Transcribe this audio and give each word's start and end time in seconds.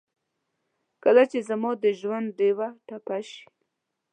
کله 1.03 1.23
چې 1.31 1.39
زما 1.49 1.71
دژوندډېوه 1.83 2.67
ټپه 2.87 3.17
شي 3.29 3.43